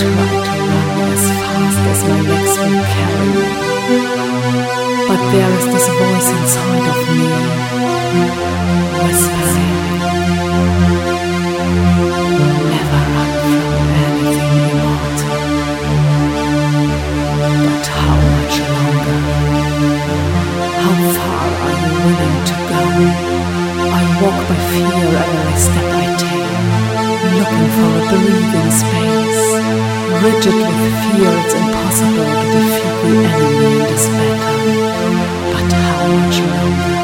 [0.00, 3.48] I try to run as fast as my legs will carry me.
[5.08, 7.28] But there is this voice inside of me
[8.96, 9.76] whispering,
[12.70, 15.20] never run from anything you want.
[17.60, 19.20] But how much longer?
[20.80, 22.82] How far are you willing to go?
[23.84, 26.56] I walk by fear every step I take,
[27.36, 29.89] looking for a breathing space.
[30.10, 34.58] Rigid with fear, it's impossible to defeat the enemy in this battle.
[35.52, 36.98] But how much longer?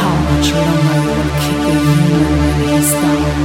[0.00, 3.36] How much longer will kick a human when he's down?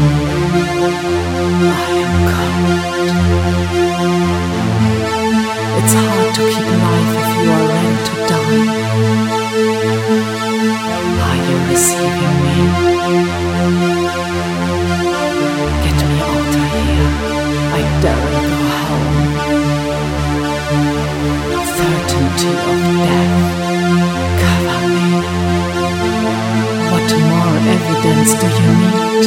[1.68, 3.16] I am cold.
[5.78, 6.44] It's hard to
[18.14, 19.26] Home.
[21.78, 23.44] Certainty of death.
[24.42, 25.10] Cover me.
[26.92, 29.26] What more evidence do you need?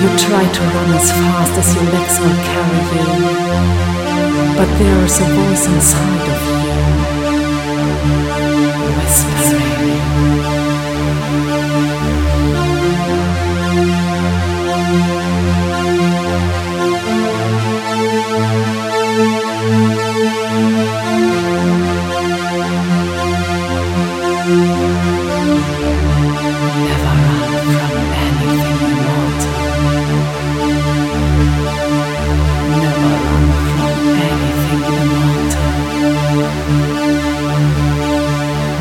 [0.00, 3.08] You try to run as fast as your legs will carry you,
[4.56, 6.53] but there is a voice inside of you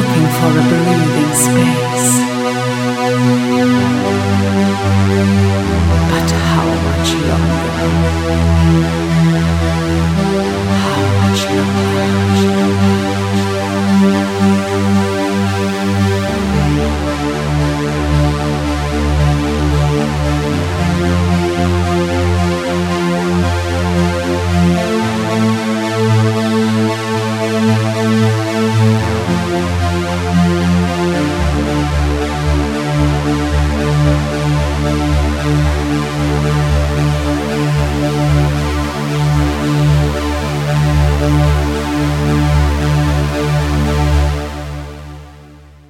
[0.00, 1.89] looking for a breathing space.